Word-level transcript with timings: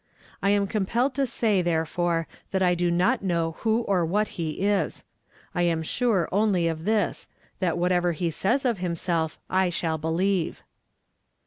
I 0.41 0.49
am 0.49 0.65
compelled 0.65 1.13
to 1.13 1.27
say, 1.27 1.61
the', 1.61 1.85
fore, 1.85 2.25
that 2.49 2.63
I 2.63 2.73
do 2.73 2.89
not 2.89 3.21
know 3.21 3.57
who 3.59 3.81
or 3.81 4.03
what 4.03 4.29
he 4.29 4.61
is. 4.65 5.03
I 5.53 5.61
am 5.61 5.83
sure 5.83 6.27
only 6.31 6.67
of 6.67 6.85
this, 6.85 7.27
—that 7.59 7.77
whatever 7.77 8.13
he 8.13 8.31
says 8.31 8.65
of 8.65 8.79
himself, 8.79 9.37
I 9.47 9.69
shall 9.69 9.99
believe." 9.99 10.63